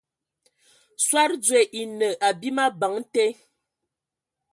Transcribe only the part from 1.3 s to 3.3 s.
dzoe e enə abim abəŋ te.